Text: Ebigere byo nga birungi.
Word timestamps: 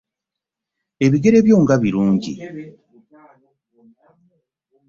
Ebigere 1.05 1.37
byo 1.45 1.57
nga 1.63 1.75
birungi. 1.81 2.33